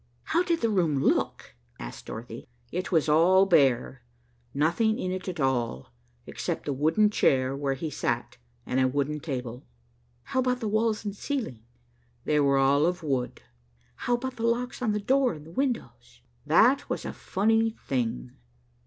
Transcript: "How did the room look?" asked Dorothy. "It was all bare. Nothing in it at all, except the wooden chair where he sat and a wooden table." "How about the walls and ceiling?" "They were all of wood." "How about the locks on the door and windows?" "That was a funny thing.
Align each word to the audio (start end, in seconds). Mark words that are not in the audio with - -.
"How 0.23 0.41
did 0.41 0.61
the 0.61 0.69
room 0.71 0.97
look?" 0.99 1.55
asked 1.79 2.07
Dorothy. 2.07 2.49
"It 2.71 2.91
was 2.91 3.07
all 3.07 3.45
bare. 3.45 4.01
Nothing 4.51 4.97
in 4.97 5.11
it 5.11 5.27
at 5.29 5.39
all, 5.39 5.93
except 6.25 6.65
the 6.65 6.73
wooden 6.73 7.11
chair 7.11 7.55
where 7.55 7.75
he 7.75 7.91
sat 7.91 8.37
and 8.65 8.79
a 8.79 8.87
wooden 8.87 9.19
table." 9.19 9.63
"How 10.23 10.39
about 10.39 10.59
the 10.59 10.67
walls 10.67 11.05
and 11.05 11.15
ceiling?" 11.15 11.59
"They 12.25 12.39
were 12.39 12.57
all 12.57 12.87
of 12.87 13.03
wood." 13.03 13.43
"How 13.95 14.15
about 14.15 14.37
the 14.37 14.47
locks 14.47 14.81
on 14.81 14.91
the 14.91 14.99
door 14.99 15.33
and 15.35 15.55
windows?" 15.55 16.21
"That 16.47 16.89
was 16.89 17.05
a 17.05 17.13
funny 17.13 17.75
thing. 17.85 18.31